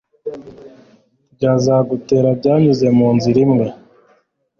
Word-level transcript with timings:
bazagutera 1.41 2.29
banyuze 2.43 2.87
mu 2.97 3.07
nzira 3.15 3.37
imwe 3.45 3.67